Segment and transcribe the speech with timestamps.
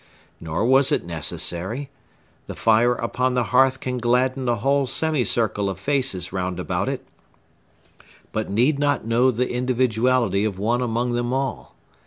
[0.39, 1.91] Nor was it necessary.
[2.47, 7.05] The fire upon the hearth can gladden a whole semicircle of faces round about it,
[8.31, 11.75] but need not know the individuality of one among them all.